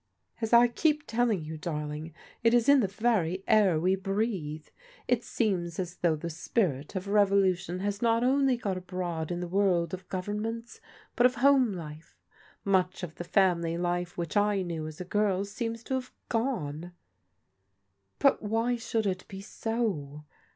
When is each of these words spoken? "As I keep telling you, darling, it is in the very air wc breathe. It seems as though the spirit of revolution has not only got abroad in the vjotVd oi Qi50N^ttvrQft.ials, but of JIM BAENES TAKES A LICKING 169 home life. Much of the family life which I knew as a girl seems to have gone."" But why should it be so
"As 0.41 0.51
I 0.51 0.67
keep 0.67 1.05
telling 1.05 1.43
you, 1.45 1.59
darling, 1.59 2.15
it 2.41 2.55
is 2.55 2.67
in 2.67 2.79
the 2.79 2.87
very 2.87 3.43
air 3.47 3.79
wc 3.79 4.01
breathe. 4.01 4.65
It 5.07 5.23
seems 5.23 5.77
as 5.77 5.97
though 5.97 6.15
the 6.15 6.27
spirit 6.31 6.95
of 6.95 7.07
revolution 7.07 7.81
has 7.81 8.01
not 8.01 8.23
only 8.23 8.57
got 8.57 8.77
abroad 8.77 9.29
in 9.29 9.41
the 9.41 9.47
vjotVd 9.47 9.93
oi 9.93 9.97
Qi50N^ttvrQft.ials, 9.99 10.79
but 11.15 11.27
of 11.27 11.35
JIM 11.35 11.43
BAENES 11.43 11.45
TAKES 11.45 11.45
A 11.45 11.53
LICKING 11.53 11.53
169 11.53 11.53
home 11.53 11.73
life. 11.73 12.17
Much 12.65 13.03
of 13.03 13.15
the 13.15 13.23
family 13.23 13.77
life 13.77 14.17
which 14.17 14.35
I 14.35 14.61
knew 14.63 14.87
as 14.87 14.99
a 15.01 15.05
girl 15.05 15.45
seems 15.45 15.83
to 15.83 15.93
have 15.93 16.11
gone."" 16.29 16.93
But 18.17 18.41
why 18.41 18.77
should 18.77 19.05
it 19.05 19.27
be 19.27 19.41
so 19.41 20.25